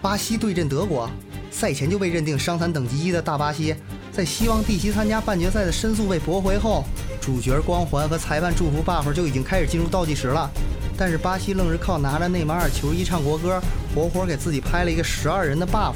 [0.00, 1.10] 巴西对阵德国，
[1.50, 3.74] 赛前就被认定伤残等级一的大巴西，
[4.12, 6.84] 在希望地奇参加半决赛的申诉被驳回后，
[7.20, 10.48] 主角光环和裁判祝福 buff 就已经开始进入倒计时了。
[10.96, 13.60] 但是巴西愣是靠拿着内马尔球衣唱国歌，
[13.92, 15.94] 活活给自己拍了一个十二人的 buff，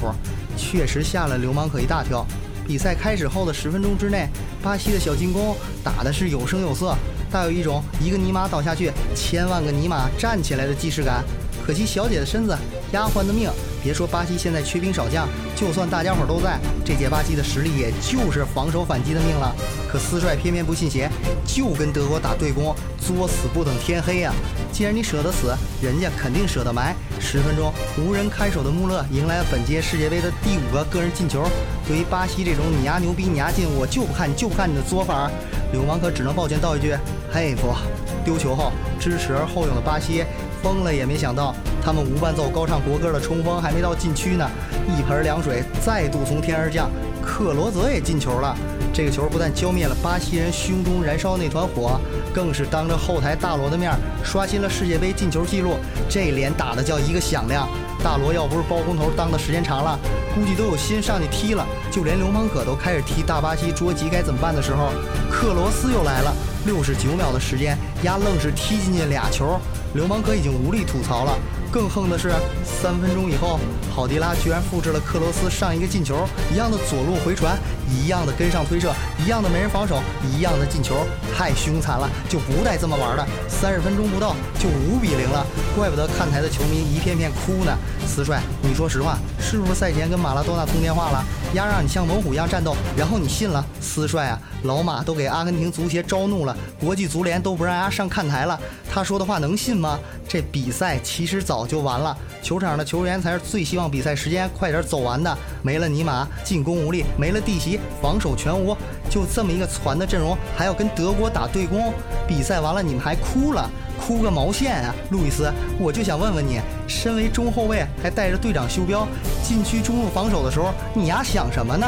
[0.57, 2.25] 确实吓了流氓可一大跳。
[2.67, 4.27] 比赛开始后的十分钟之内，
[4.61, 6.95] 巴西的小进攻打的是有声有色，
[7.33, 11.23] 大有一种一个尼玛倒下去，千万个尼玛站起来的既视感。
[11.65, 12.55] 可惜小姐的身子，
[12.91, 13.49] 丫鬟的命。
[13.81, 19.53] 别说巴西现在缺兵少将，就算大家伙都在，这届巴西的实力也就是防守反击的命了。
[19.91, 21.09] 可斯帅偏偏不信邪，
[21.43, 24.31] 就跟德国打对攻，作死不等天黑呀！
[24.71, 26.95] 既然你舍得死，人家肯定舍得埋。
[27.19, 31.43] 十分钟无人看守的穆勒迎来了本届世界杯的第五个个人进球。
[31.87, 35.29] 对于巴西这种你丫牛逼你丫劲，我就不看就不看你的作法，
[35.73, 36.95] 流氓可只能抱拳道一句
[37.29, 37.75] 佩服。
[38.23, 40.23] 丢球后支持而后勇的巴西。
[40.61, 44.49] 疯了也没想到，他们无伴奏高唱国歌的冲锋还没到禁区呢，
[44.87, 46.89] 一盆凉水再度从天而降，
[47.21, 48.55] 克罗泽也进球了。
[48.93, 51.99] 这个球不但浇灭了巴西人胸中燃烧那团火，
[52.31, 53.91] 更是当着后台大罗的面
[54.23, 55.77] 刷新了世界杯进球记录。
[56.07, 57.67] 这脸打的叫一个响亮。
[58.03, 59.97] 大罗要不是包工头当的时间长了，
[60.35, 61.65] 估计都有心上去踢了。
[61.89, 64.91] 就连流氓可都开始踢大巴西捉急该怎么办的时候，
[65.31, 66.31] 克罗斯又来了。
[66.67, 69.59] 六十九秒的时间，丫愣是踢进去俩球。
[69.95, 71.35] 流氓哥已经无力吐槽了，
[71.73, 72.31] 更横的是，
[72.63, 73.59] 三分钟以后，
[73.95, 77.57] 郝迪拉居然复制了克罗斯上一个进球一样的左路回传，
[77.89, 81.03] 一样的跟上推射，一样的没人防守，一样的进球，
[81.35, 83.25] 太凶残了，就不带这么玩的。
[83.47, 85.43] 三十分钟不到就五比零了，
[85.75, 87.75] 怪不得看台的球迷一片片哭呢。
[88.05, 93.63] 斯帅，你说实话，是不是赛前跟马拉多纳通电话了，丫让你像猛虎一样战斗，然后你信了？
[93.79, 98.59] 斯帅啊，老马都给阿根廷足协招怒了，国际足联都不让丫上看台了。
[98.91, 99.99] 他说的话能信吗？
[100.27, 105.37] 这比赛其实早就完了，球场的球员才是最希望比赛时间快点走完的。
[105.61, 108.75] 没了尼玛，进攻无力；没了弟媳，防守全无。
[109.09, 111.93] 就这么一个攒的阵容，还要跟德国打对攻。
[112.27, 113.69] 比赛完了，你们还哭了？
[114.05, 114.93] 哭个毛线啊！
[115.11, 115.49] 路易斯，
[115.79, 119.07] 我就想问问你，身为中后卫还带着队长袖标，
[119.41, 121.87] 禁区中路防守的时候，你丫想什么呢？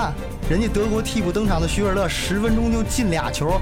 [0.49, 3.59] 人家德国替补登场的徐尔勒，十分钟就进俩球。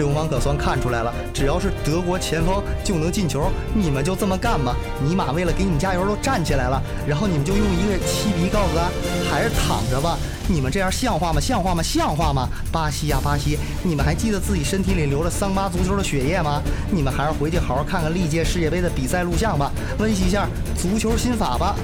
[0.00, 4.74] 流氓可算看出来了，只要是德国前锋就能进球，你们就这么干吧。
[5.04, 8.88] 尼玛为了给你加油都站起来了，然后你们就用一个七比告诉他，
[9.30, 10.16] 还是躺着吧。
[10.48, 11.38] 你们这样像话吗？
[11.38, 11.82] 像话吗？
[11.82, 12.48] 像话吗？
[12.72, 16.62] 巴西呀巴西，你们还记得自己身体里流了桑巴足球的血液吗？
[16.90, 21.76] 你们还是回去好好看看历届世界杯的比赛录像吧，温习一下足球心法吧。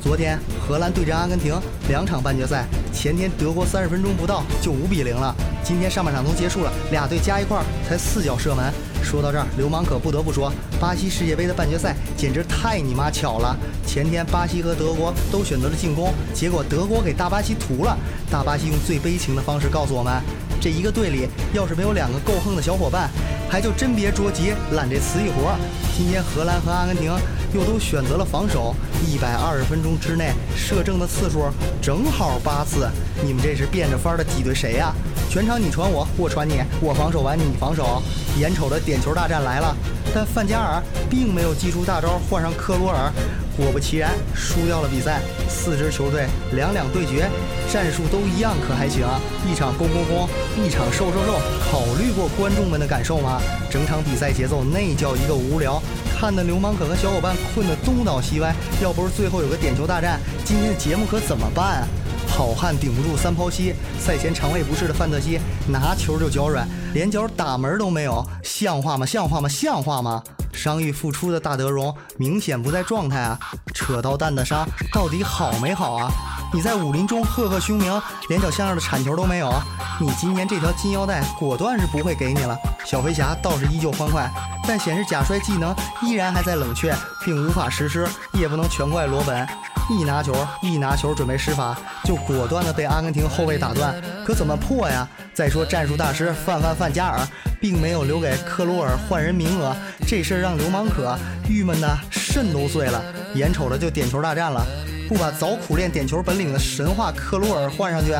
[0.00, 1.52] 昨天荷兰对阵阿根廷
[1.88, 5.34] 两场半决赛，前天德国三十分钟不到就五比零了。
[5.68, 8.72] 今天上半场都结束了，俩队加一块儿才四脚射门。
[9.02, 13.54] 说到这儿，流氓可不得不说，巴西世界杯的半决赛简直太你妈巧了。
[13.86, 17.94] 前天巴西和德国都选择了进攻，结果德国给大巴西屠了。
[18.30, 20.22] 大巴西用最悲情的方式告诉我们，
[20.60, 23.10] 这一个队里要是没有两个够横的小伙伴，
[23.48, 25.56] 还就真别着急揽这瓷器活。
[25.96, 27.12] 今天荷兰和阿根廷。
[27.54, 28.74] 又都选择了防守，
[29.06, 31.46] 一百二十分钟之内射正的次数
[31.80, 32.86] 正好八次。
[33.24, 34.92] 你们这是变着法儿的挤兑谁呀？
[35.30, 38.02] 全场你传我，我传你，我防守完你防守，
[38.38, 39.74] 眼瞅着点球大战来了。
[40.14, 43.10] 但范加尔并没有祭出大招换上克罗尔，
[43.58, 45.20] 果不其然输掉了比赛。
[45.48, 47.28] 四支球队两两对决，
[47.70, 49.04] 战术都一样，可还行？
[49.46, 50.28] 一场攻攻攻，
[50.64, 51.40] 一场受受受。
[51.70, 53.40] 考虑过观众们的感受吗？
[53.68, 55.82] 整场比赛节奏那叫一个无聊。
[56.18, 61.86] 看的流氓可和小伙伴困得东倒西歪，要不是最后有个点球大战，今天的节目可怎么办？
[62.28, 69.06] 好汉顶不住三抛膝，赛前肠胃不适的范特西拿球就脚软，连脚打门都没有，像话吗？
[69.06, 69.48] 像话吗？
[69.48, 70.22] 像话吗？
[70.58, 73.38] 伤愈复出的大德荣明显不在状态啊！
[73.72, 76.10] 扯到蛋的伤到底好没好啊？
[76.52, 79.52] 你在武林中赫赫凶名，连脚像样的铲球都没有，
[80.00, 82.56] 你今年这条金腰带果断是不会给你了。
[82.84, 84.28] 小飞侠倒是依旧欢快。
[84.66, 86.94] 但显示假摔技能依然还在冷却，
[87.24, 89.48] 并无法实施，也不能全怪罗本。
[89.90, 93.94] 一拿球，一拿球准备施法，就果断的被阿根廷后卫打断，
[94.24, 95.08] 可怎么破呀？
[95.32, 97.26] 再说战术大师范范范加尔，
[97.60, 99.74] 并没有留给克鲁尔换人名额，
[100.06, 101.16] 这事儿让流氓可
[101.48, 103.02] 郁闷的肾都碎了。
[103.34, 104.66] 眼瞅着就点球大战了，
[105.08, 108.12] 不把早苦练点球本领的神话克鲁尔换上去，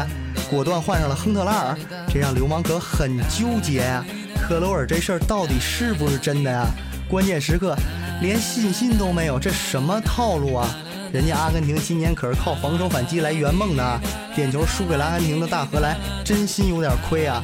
[0.48, 1.78] 果断换上了亨特拉尔，
[2.08, 4.02] 这让流氓可很纠结呀。
[4.40, 6.66] 克鲁尔这事儿到底是不是真的呀？
[7.10, 7.76] 关键时刻
[8.22, 10.68] 连信心都没有，这什么套路啊？
[11.10, 14.00] 人家阿根廷今年可是靠防守反击来圆梦的，
[14.34, 17.42] 点球输给了阿根廷的大荷兰，真心有点亏啊！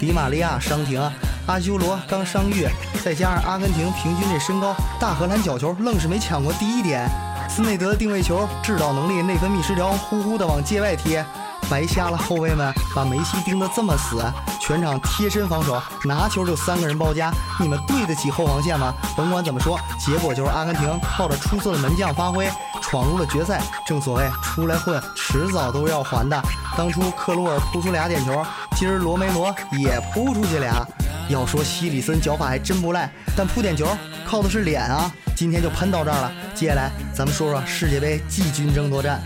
[0.00, 1.00] 迪玛利亚伤停，
[1.46, 2.66] 阿修罗刚伤愈，
[3.04, 7.08] 再加上阿根廷平均这身高，大荷兰角球愣是没抢过第一点。
[7.48, 11.24] 斯内德的定位球制导能力、内分泌失调，呼呼的往界外贴。
[11.70, 14.22] 白瞎了后卫们把梅西盯得这么死，
[14.60, 18.92] 全场贴身防守，拿球就三个人包夹，你们对得起后防线吗？
[19.16, 22.46] 甭管怎么说，结果就是阿根廷靠着出色的门将发挥，
[22.94, 23.60] 闯入了决赛。
[23.84, 26.40] 正所谓出来混，迟早都要还的。
[26.78, 28.46] 当初克鲁尔扑出俩点球，
[28.76, 30.86] 今儿罗梅罗也扑出去俩。
[31.28, 33.84] 要说希里森脚法还真不赖，但扑点球
[34.24, 35.12] 靠的是脸啊。
[35.34, 39.20] 今天就喷到这儿了，接下来咱们说说世界杯季军争夺战。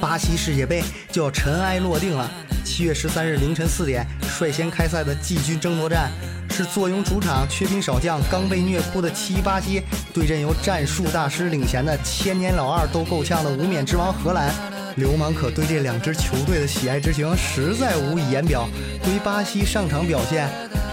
[0.00, 2.26] 巴西世界杯就要尘埃落定了。
[2.64, 6.10] 七月十三日凌晨四点，率先开赛的季军争夺战
[6.52, 9.82] 是坐拥主场、缺兵少将、刚被虐哭的七巴西，
[10.12, 14.52] 对阵由战术大师领衔的千年老二都够呛的无冕之王荷兰。
[14.96, 18.68] 流氓可对这两支球队的喜爱之情实在无以言表。
[19.02, 20.46] 对于巴西上场表现，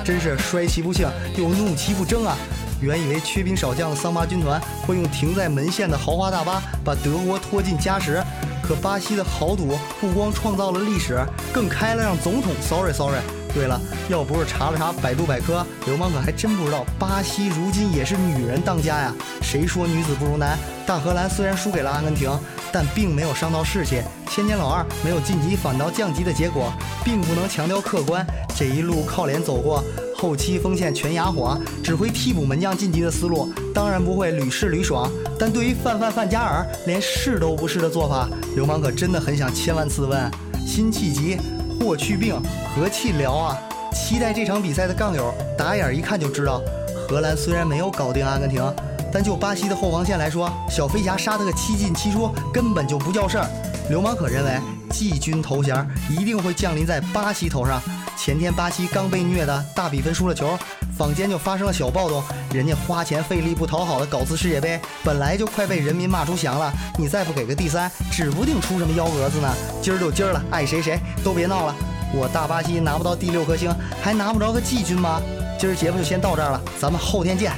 [0.06, 2.38] 真是衰其不幸又怒其不争啊！
[2.82, 4.58] 原以为缺兵少将的桑巴军团
[4.88, 8.24] 会用停在门线的豪华大巴把德国拖进加时。
[8.64, 11.20] 可巴西的豪赌不光创造了历史，
[11.52, 12.54] 更开了让总统。
[12.62, 13.20] Sorry Sorry。
[13.54, 13.80] 对了，
[14.10, 19.14] 要不是查了查百度百科，流氓可还真不知道巴西如今也是女人当家呀。
[19.42, 20.58] 谁说女子不如男？
[20.86, 22.30] 大荷兰虽然输给了阿根廷，
[22.72, 24.02] 但并没有伤到士气。
[24.30, 26.72] 千年老二没有晋级反倒降级的结果，
[27.04, 28.26] 并不能强调客观。
[28.56, 29.84] 这一路靠脸走过。
[30.16, 35.10] 后期锋线全哑火，指挥替补门将晋级的思路当然不会屡试屡爽。
[35.40, 40.30] 但对于范范范加尔连试都不试的做法，流氓可真的很想千万次问：
[40.68, 41.38] 辛弃疾
[41.80, 42.40] 霍去病
[42.76, 43.58] 和气聊啊？
[43.94, 46.62] 期待这场比赛的杠友打眼一看就知道，
[47.08, 48.64] 荷兰虽然没有搞定阿根廷，
[49.12, 53.48] 但就巴西的后防线来说，小飞侠杀他个七进七出根本就不叫事儿。
[53.90, 54.60] 流氓可认为
[54.92, 57.82] 季军头衔一定会降临在巴西头上。
[58.20, 60.60] 前天巴西刚被虐的大比分输了球，
[60.98, 62.22] 坊间就发生了小暴动。
[62.54, 69.48] 人家花钱费力不讨好的搞次世界杯，本来就快被人民骂出翔了，你再不给个第三，指不定出什么幺蛾子呢。
[69.82, 71.76] 今儿就今儿了，爱谁谁，都别闹了。
[72.14, 75.22] 我大巴西拿不到第六颗星，还拿不着个季军吗？
[75.58, 77.54] 今儿节目就先到这儿了，咱们后天见。